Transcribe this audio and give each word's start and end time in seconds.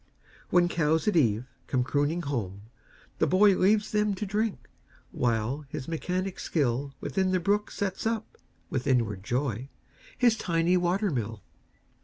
When 0.49 0.67
cows 0.67 1.07
at 1.07 1.15
eve 1.15 1.45
come 1.67 1.83
crooning 1.83 2.23
home, 2.23 2.71
the 3.19 3.27
boyLeaves 3.27 3.91
them 3.91 4.15
to 4.15 4.25
drink, 4.25 4.67
while 5.11 5.63
his 5.69 5.87
mechanic 5.87 6.37
skillWithin 6.39 7.31
the 7.31 7.39
brook 7.39 7.69
sets 7.69 8.07
up, 8.07 8.35
with 8.71 8.87
inward 8.87 9.21
joy, 9.23 9.69
His 10.17 10.35
tiny 10.37 10.75
water 10.75 11.11
mill. 11.11 11.43